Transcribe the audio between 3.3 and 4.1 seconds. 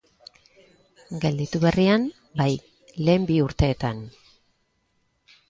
bi urteetan.